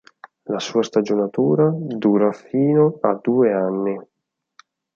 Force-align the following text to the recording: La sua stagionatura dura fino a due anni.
La 0.47 0.57
sua 0.57 0.81
stagionatura 0.81 1.69
dura 1.71 2.31
fino 2.31 2.97
a 3.01 3.19
due 3.21 3.53
anni. 3.53 4.01